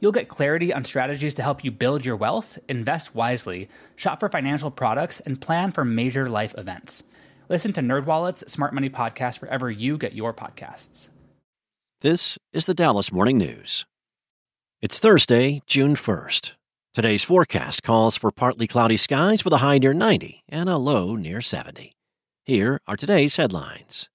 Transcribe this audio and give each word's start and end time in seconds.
You'll 0.00 0.12
get 0.12 0.28
clarity 0.28 0.72
on 0.72 0.84
strategies 0.84 1.34
to 1.34 1.42
help 1.42 1.64
you 1.64 1.70
build 1.70 2.04
your 2.04 2.16
wealth, 2.16 2.58
invest 2.68 3.14
wisely, 3.14 3.68
shop 3.96 4.20
for 4.20 4.28
financial 4.28 4.70
products, 4.70 5.20
and 5.20 5.40
plan 5.40 5.72
for 5.72 5.84
major 5.84 6.28
life 6.28 6.54
events. 6.58 7.04
Listen 7.48 7.72
to 7.74 7.80
NerdWallet's 7.80 8.50
Smart 8.50 8.74
Money 8.74 8.90
Podcast 8.90 9.40
wherever 9.40 9.70
you 9.70 9.96
get 9.96 10.14
your 10.14 10.34
podcasts. 10.34 11.08
This 12.02 12.38
is 12.52 12.66
the 12.66 12.74
Dallas 12.74 13.10
Morning 13.10 13.38
News. 13.38 13.86
It's 14.82 14.98
Thursday, 14.98 15.62
June 15.66 15.96
1st. 15.96 16.52
Today's 16.92 17.24
forecast 17.24 17.82
calls 17.82 18.16
for 18.16 18.30
partly 18.30 18.66
cloudy 18.66 18.96
skies 18.96 19.44
with 19.44 19.52
a 19.54 19.58
high 19.58 19.78
near 19.78 19.94
90 19.94 20.44
and 20.48 20.68
a 20.68 20.76
low 20.76 21.16
near 21.16 21.40
70. 21.40 21.92
Here 22.44 22.80
are 22.86 22.96
today's 22.96 23.36
headlines. 23.36 24.08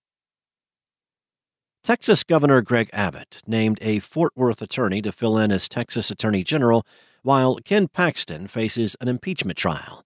Texas 1.83 2.23
Governor 2.23 2.61
Greg 2.61 2.91
Abbott 2.93 3.41
named 3.47 3.79
a 3.81 3.97
Fort 3.97 4.33
Worth 4.35 4.61
attorney 4.61 5.01
to 5.01 5.11
fill 5.11 5.35
in 5.39 5.51
as 5.51 5.67
Texas 5.67 6.11
Attorney 6.11 6.43
General, 6.43 6.85
while 7.23 7.55
Ken 7.55 7.87
Paxton 7.87 8.45
faces 8.45 8.95
an 9.01 9.07
impeachment 9.07 9.57
trial. 9.57 10.05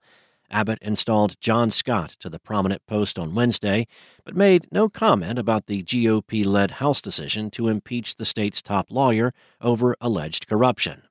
Abbott 0.49 0.79
installed 0.81 1.35
John 1.41 1.69
Scott 1.71 2.15
to 2.21 2.29
the 2.29 2.39
prominent 2.39 2.85
post 2.87 3.19
on 3.19 3.35
Wednesday, 3.35 3.87
but 4.23 4.37
made 4.37 4.67
no 4.71 4.87
comment 4.87 5.37
about 5.37 5.65
the 5.65 5.83
GOP 5.83 6.45
led 6.45 6.71
House 6.71 7.01
decision 7.01 7.51
to 7.51 7.67
impeach 7.67 8.15
the 8.15 8.23
state's 8.25 8.61
top 8.61 8.87
lawyer 8.89 9.33
over 9.59 9.97
alleged 9.99 10.47
corruption. 10.47 11.01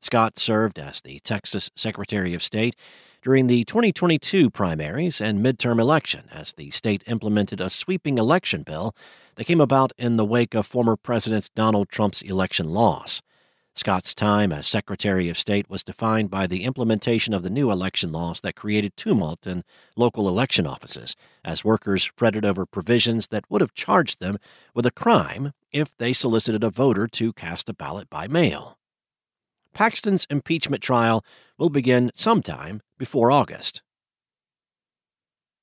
Scott 0.00 0.40
served 0.40 0.76
as 0.76 1.00
the 1.02 1.20
Texas 1.20 1.70
Secretary 1.76 2.34
of 2.34 2.42
State 2.42 2.74
during 3.22 3.46
the 3.46 3.64
2022 3.64 4.50
primaries 4.50 5.20
and 5.20 5.38
midterm 5.42 5.80
election 5.80 6.28
as 6.32 6.52
the 6.52 6.70
state 6.72 7.04
implemented 7.06 7.60
a 7.60 7.70
sweeping 7.70 8.18
election 8.18 8.64
bill 8.64 8.94
that 9.36 9.44
came 9.44 9.60
about 9.60 9.92
in 9.98 10.16
the 10.16 10.24
wake 10.24 10.54
of 10.54 10.66
former 10.66 10.96
President 10.96 11.50
Donald 11.54 11.88
Trump's 11.88 12.22
election 12.22 12.70
loss. 12.70 13.22
Scott's 13.76 14.14
time 14.14 14.52
as 14.52 14.68
Secretary 14.68 15.28
of 15.28 15.36
State 15.36 15.68
was 15.68 15.82
defined 15.82 16.30
by 16.30 16.46
the 16.46 16.62
implementation 16.62 17.34
of 17.34 17.42
the 17.42 17.50
new 17.50 17.72
election 17.72 18.12
laws 18.12 18.40
that 18.42 18.54
created 18.54 18.96
tumult 18.96 19.48
in 19.48 19.64
local 19.96 20.28
election 20.28 20.64
offices, 20.64 21.16
as 21.44 21.64
workers 21.64 22.10
fretted 22.16 22.44
over 22.44 22.66
provisions 22.66 23.26
that 23.28 23.44
would 23.50 23.60
have 23.60 23.74
charged 23.74 24.20
them 24.20 24.38
with 24.74 24.86
a 24.86 24.92
crime 24.92 25.52
if 25.72 25.96
they 25.98 26.12
solicited 26.12 26.62
a 26.62 26.70
voter 26.70 27.08
to 27.08 27.32
cast 27.32 27.68
a 27.68 27.74
ballot 27.74 28.08
by 28.08 28.28
mail. 28.28 28.78
Paxton's 29.72 30.24
impeachment 30.30 30.80
trial 30.80 31.24
will 31.58 31.68
begin 31.68 32.12
sometime 32.14 32.80
before 32.96 33.32
August. 33.32 33.82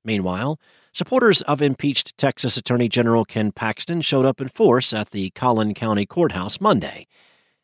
Meanwhile, 0.03 0.59
supporters 0.91 1.41
of 1.43 1.61
impeached 1.61 2.17
Texas 2.17 2.57
Attorney 2.57 2.89
General 2.89 3.25
Ken 3.25 3.51
Paxton 3.51 4.01
showed 4.01 4.25
up 4.25 4.41
in 4.41 4.47
force 4.47 4.93
at 4.93 5.11
the 5.11 5.29
Collin 5.31 5.73
County 5.73 6.05
Courthouse 6.05 6.59
Monday, 6.59 7.07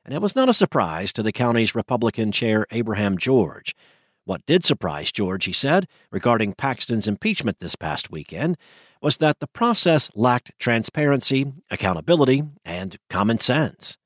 and 0.06 0.14
it 0.14 0.22
was 0.22 0.36
not 0.36 0.50
a 0.50 0.54
surprise 0.54 1.12
to 1.14 1.24
the 1.24 1.32
county's 1.32 1.76
Republican 1.76 2.32
chair 2.32 2.66
Abraham 2.72 3.18
George. 3.18 3.76
What 4.24 4.46
did 4.46 4.66
surprise 4.66 5.12
George, 5.12 5.46
he 5.46 5.54
said, 5.54 5.88
regarding 6.12 6.54
Paxton's 6.54 7.08
impeachment 7.08 7.60
this 7.60 7.76
past 7.76 8.12
weekend, 8.12 8.58
was 9.02 9.18
that 9.18 9.40
the 9.40 9.48
process 9.48 10.10
lacked 10.16 10.52
transparency, 10.60 11.54
accountability, 11.72 12.44
and 12.66 12.98
common 13.10 13.40
sense. 13.40 13.98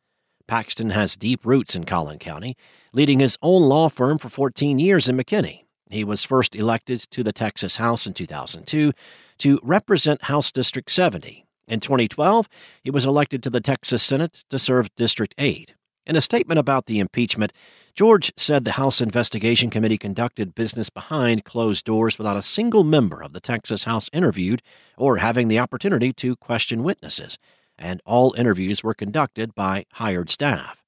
Paxton 0.47 0.89
has 0.91 1.15
deep 1.15 1.45
roots 1.45 1.75
in 1.75 1.85
Collin 1.85 2.19
County, 2.19 2.55
leading 2.93 3.19
his 3.19 3.37
own 3.41 3.63
law 3.63 3.89
firm 3.89 4.17
for 4.17 4.29
14 4.29 4.79
years 4.79 5.07
in 5.07 5.17
McKinney. 5.17 5.63
He 5.91 6.03
was 6.03 6.25
first 6.25 6.55
elected 6.55 7.01
to 7.11 7.23
the 7.23 7.33
Texas 7.33 7.77
House 7.77 8.07
in 8.07 8.13
2002 8.13 8.93
to 9.39 9.59
represent 9.63 10.23
House 10.23 10.51
District 10.51 10.89
70. 10.89 11.45
In 11.67 11.79
2012, 11.79 12.49
he 12.83 12.91
was 12.91 13.05
elected 13.05 13.43
to 13.43 13.49
the 13.49 13.61
Texas 13.61 14.03
Senate 14.03 14.43
to 14.49 14.59
serve 14.59 14.93
District 14.95 15.35
8. 15.37 15.73
In 16.05 16.15
a 16.15 16.21
statement 16.21 16.59
about 16.59 16.87
the 16.87 16.99
impeachment, 16.99 17.53
George 17.93 18.31
said 18.35 18.65
the 18.65 18.73
House 18.73 19.01
Investigation 19.01 19.69
Committee 19.69 19.97
conducted 19.97 20.55
business 20.55 20.89
behind 20.89 21.45
closed 21.45 21.85
doors 21.85 22.17
without 22.17 22.37
a 22.37 22.43
single 22.43 22.83
member 22.83 23.21
of 23.21 23.33
the 23.33 23.39
Texas 23.39 23.83
House 23.83 24.09
interviewed 24.11 24.61
or 24.97 25.17
having 25.17 25.47
the 25.47 25.59
opportunity 25.59 26.11
to 26.13 26.35
question 26.37 26.83
witnesses 26.83 27.37
and 27.81 28.01
all 28.05 28.33
interviews 28.37 28.83
were 28.83 28.93
conducted 28.93 29.55
by 29.55 29.85
hired 29.93 30.29
staff. 30.29 30.80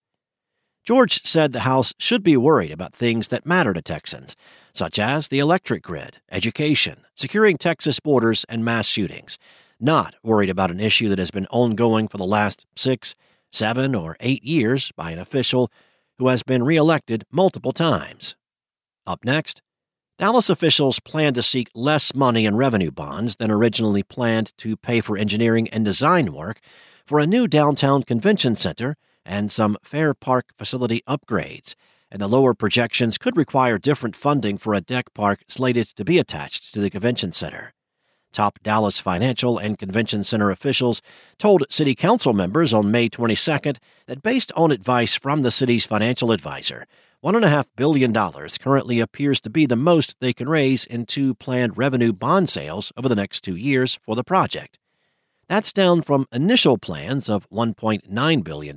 George 0.84 1.26
said 1.26 1.54
the 1.54 1.62
House 1.62 1.94
should 1.98 2.24
be 2.24 2.36
worried 2.36 2.72
about 2.72 2.94
things 2.94 3.30
that 3.30 3.46
matter 3.46 3.74
to 3.74 3.82
Texans, 3.82 4.36
such 4.74 5.00
as 5.00 5.30
the 5.30 5.40
electric 5.40 5.82
grid, 5.82 6.20
education, 6.30 7.06
securing 7.16 7.58
Texas 7.58 8.02
borders, 8.02 8.46
and 8.50 8.66
mass 8.66 8.86
shootings, 8.86 9.38
not 9.80 10.16
worried 10.24 10.50
about 10.50 10.72
an 10.72 10.82
issue 10.82 11.08
that 11.08 11.20
has 11.20 11.32
been 11.32 11.48
ongoing 11.48 12.10
for 12.10 12.18
the 12.18 12.26
last 12.26 12.66
six, 12.76 13.16
seven, 13.52 13.96
or 13.96 14.18
eight 14.20 14.44
years 14.44 14.92
by 14.98 15.12
an 15.12 15.20
official 15.20 15.72
who 16.18 16.28
has 16.28 16.44
been 16.44 16.64
reelected 16.64 17.24
multiple 17.32 17.72
times. 17.72 18.36
Up 19.08 19.24
next, 19.24 19.62
Dallas 20.20 20.50
officials 20.50 21.00
plan 21.00 21.34
to 21.34 21.42
seek 21.42 21.70
less 21.74 22.14
money 22.14 22.46
in 22.46 22.58
revenue 22.58 22.92
bonds 22.92 23.38
than 23.38 23.50
originally 23.50 24.04
planned 24.04 24.52
to 24.58 24.76
pay 24.76 25.00
for 25.00 25.18
engineering 25.18 25.70
and 25.70 25.86
design 25.86 26.34
work 26.34 26.60
for 27.06 27.20
a 27.20 27.28
new 27.28 27.48
downtown 27.48 28.04
convention 28.04 28.56
center 28.56 28.98
and 29.26 29.52
some 29.52 29.78
Fair 29.84 30.14
Park 30.14 30.48
facility 30.58 31.02
upgrades, 31.08 31.76
and 32.12 32.22
the 32.22 32.28
lower 32.28 32.54
projections 32.54 33.18
could 33.18 33.36
require 33.36 33.78
different 33.78 34.16
funding 34.16 34.58
for 34.58 34.74
a 34.74 34.82
deck 34.82 35.14
park 35.14 35.44
slated 35.48 35.88
to 35.88 36.06
be 36.06 36.20
attached 36.20 36.74
to 36.74 36.80
the 36.80 36.90
convention 36.90 37.32
center. 37.32 37.74
Top 38.32 38.60
Dallas 38.64 39.00
financial 39.00 39.58
and 39.58 39.78
convention 39.78 40.24
center 40.24 40.50
officials 40.50 41.02
told 41.38 41.66
city 41.70 41.94
council 41.94 42.34
members 42.34 42.74
on 42.74 42.92
May 42.92 43.08
22nd 43.10 43.78
that 44.08 44.24
based 44.24 44.52
on 44.56 44.72
advice 44.72 45.16
from 45.16 45.44
the 45.44 45.52
city's 45.52 45.86
financial 45.86 46.32
advisor, 46.32 46.88
$1.5 47.24 47.66
billion 47.78 48.14
currently 48.60 49.00
appears 49.00 49.40
to 49.40 49.50
be 49.50 49.66
the 49.66 49.76
most 49.76 50.16
they 50.20 50.34
can 50.34 50.50
raise 50.50 50.86
in 50.86 51.06
two 51.06 51.34
planned 51.36 51.78
revenue 51.78 52.12
bond 52.12 52.50
sales 52.50 52.92
over 52.98 53.08
the 53.08 53.16
next 53.16 53.42
two 53.42 53.56
years 53.56 53.98
for 54.04 54.16
the 54.16 54.24
project. 54.24 54.78
That's 55.54 55.72
down 55.72 56.02
from 56.02 56.26
initial 56.32 56.80
plans 56.80 57.30
of 57.30 57.48
$1.9 57.52 58.44
billion, 58.44 58.76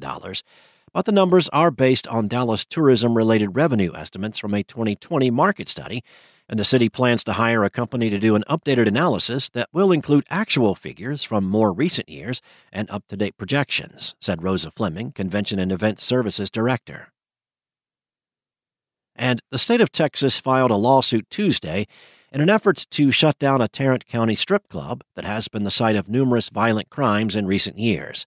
but 0.92 1.06
the 1.06 1.10
numbers 1.10 1.48
are 1.48 1.70
based 1.70 2.06
on 2.08 2.28
Dallas 2.28 2.66
tourism 2.66 3.16
related 3.16 3.56
revenue 3.56 3.94
estimates 3.94 4.38
from 4.38 4.52
a 4.52 4.62
2020 4.62 5.30
market 5.30 5.70
study, 5.70 6.04
and 6.50 6.58
the 6.58 6.66
city 6.66 6.90
plans 6.90 7.24
to 7.24 7.32
hire 7.32 7.64
a 7.64 7.70
company 7.70 8.10
to 8.10 8.18
do 8.18 8.34
an 8.34 8.44
updated 8.46 8.86
analysis 8.86 9.48
that 9.48 9.70
will 9.72 9.90
include 9.90 10.26
actual 10.28 10.74
figures 10.74 11.24
from 11.24 11.46
more 11.46 11.72
recent 11.72 12.10
years 12.10 12.42
and 12.70 12.90
up 12.90 13.08
to 13.08 13.16
date 13.16 13.38
projections, 13.38 14.14
said 14.20 14.42
Rosa 14.42 14.70
Fleming, 14.70 15.12
Convention 15.12 15.58
and 15.58 15.72
Event 15.72 15.98
Services 15.98 16.50
Director. 16.50 17.10
And 19.14 19.40
the 19.50 19.58
state 19.58 19.80
of 19.80 19.90
Texas 19.90 20.38
filed 20.38 20.70
a 20.70 20.76
lawsuit 20.76 21.30
Tuesday 21.30 21.86
in 22.36 22.42
an 22.42 22.50
effort 22.50 22.84
to 22.90 23.10
shut 23.10 23.38
down 23.38 23.62
a 23.62 23.66
Tarrant 23.66 24.06
County 24.06 24.34
strip 24.34 24.68
club 24.68 25.02
that 25.14 25.24
has 25.24 25.48
been 25.48 25.64
the 25.64 25.70
site 25.70 25.96
of 25.96 26.06
numerous 26.06 26.50
violent 26.50 26.90
crimes 26.90 27.34
in 27.34 27.46
recent 27.46 27.78
years. 27.78 28.26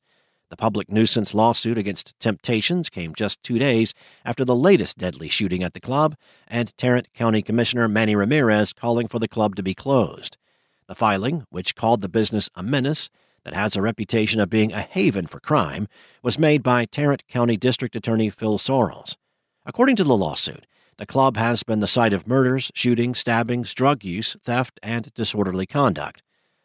The 0.50 0.58
public 0.58 0.92
nuisance 0.92 1.36
lawsuit 1.36 1.78
against 1.78 2.20
Temptations 2.20 2.90
came 2.90 3.14
just 3.14 3.44
two 3.44 3.60
days 3.60 3.94
after 4.26 4.44
the 4.44 4.56
latest 4.56 4.98
deadly 4.98 5.30
shooting 5.30 5.62
at 5.62 5.76
the 5.76 5.80
club, 5.80 6.16
and 6.48 6.76
Tarrant 6.76 7.14
County 7.14 7.44
Commissioner 7.44 7.88
Manny 7.88 8.16
Ramirez 8.16 8.74
calling 8.74 9.08
for 9.08 9.20
the 9.20 9.28
club 9.28 9.56
to 9.58 9.62
be 9.62 9.76
closed. 9.76 10.38
The 10.88 10.96
filing, 10.96 11.46
which 11.52 11.76
called 11.76 12.02
the 12.02 12.10
business 12.10 12.50
a 12.56 12.64
menace 12.64 13.12
that 13.44 13.54
has 13.54 13.76
a 13.76 13.82
reputation 13.84 14.40
of 14.40 14.50
being 14.50 14.74
a 14.74 14.82
haven 14.82 15.28
for 15.28 15.40
crime, 15.40 15.88
was 16.24 16.40
made 16.40 16.64
by 16.64 16.86
Tarrant 16.86 17.28
County 17.28 17.58
District 17.58 17.96
Attorney 17.96 18.32
Phil 18.32 18.58
Sorrells. 18.58 19.18
According 19.68 19.98
to 19.98 20.04
the 20.04 20.18
lawsuit, 20.18 20.66
the 21.00 21.06
club 21.06 21.38
has 21.38 21.64
been 21.64 21.80
the 21.80 21.88
site 21.88 22.12
of 22.12 22.28
murders, 22.28 22.72
shootings, 22.76 23.20
stabbings, 23.20 23.74
drug 23.74 24.04
use, 24.04 24.36
theft, 24.44 24.82
and 24.84 25.14
disorderly 25.14 25.66
conduct. 25.66 26.22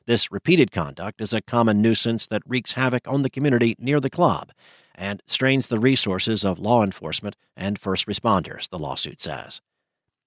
This 0.07 0.33
repeated 0.33 0.73
conduct 0.73 1.21
is 1.21 1.33
a 1.33 1.41
common 1.41 1.81
nuisance 1.81 2.27
that 2.27 2.43
wreaks 2.45 2.73
havoc 2.73 3.07
on 3.07 3.23
the 3.23 3.31
community 3.31 3.77
near 3.79 4.01
the 4.01 4.11
club 4.11 4.51
and 4.93 5.23
strains 5.29 5.69
the 5.69 5.79
resources 5.79 6.45
of 6.45 6.59
law 6.59 6.83
enforcement 6.83 7.37
and 7.57 7.79
first 7.79 8.09
responders, 8.09 8.69
the 8.69 8.79
lawsuit 8.79 9.23
says. 9.23 9.61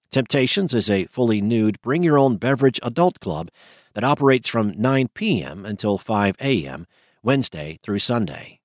Temptations 0.09 0.73
is 0.73 0.89
a 0.89 1.03
fully 1.07 1.41
nude, 1.41 1.81
bring 1.81 2.01
your 2.01 2.17
own 2.17 2.37
beverage 2.37 2.79
adult 2.83 3.19
club 3.19 3.49
that 3.93 4.05
operates 4.05 4.47
from 4.47 4.73
9 4.79 5.09
p.m. 5.15 5.65
until 5.65 5.97
5 5.97 6.37
a.m., 6.39 6.87
Wednesday 7.23 7.77
through 7.83 7.99
Sunday. 7.99 8.61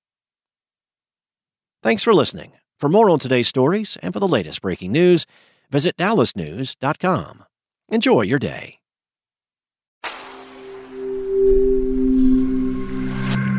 Thanks 1.82 2.04
for 2.04 2.14
listening. 2.14 2.52
For 2.82 2.88
more 2.88 3.10
on 3.10 3.20
today's 3.20 3.46
stories 3.46 3.96
and 4.02 4.12
for 4.12 4.18
the 4.18 4.26
latest 4.26 4.60
breaking 4.60 4.90
news, 4.90 5.24
visit 5.70 5.96
dallasnews.com. 5.96 7.44
Enjoy 7.88 8.22
your 8.22 8.40
day. 8.40 8.80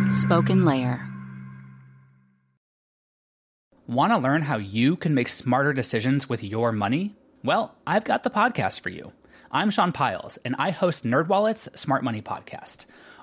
Spoken 0.09 0.65
Layer. 0.65 1.07
Want 3.87 4.11
to 4.11 4.17
learn 4.17 4.41
how 4.41 4.57
you 4.57 4.97
can 4.97 5.15
make 5.15 5.29
smarter 5.29 5.71
decisions 5.71 6.27
with 6.27 6.43
your 6.43 6.73
money? 6.73 7.15
Well, 7.45 7.75
I've 7.87 8.03
got 8.03 8.23
the 8.23 8.29
podcast 8.29 8.81
for 8.81 8.89
you. 8.89 9.13
I'm 9.53 9.69
Sean 9.69 9.93
Pyles, 9.93 10.37
and 10.43 10.53
I 10.59 10.71
host 10.71 11.05
NerdWallet's 11.05 11.79
Smart 11.79 12.03
Money 12.03 12.21
Podcast. 12.21 12.87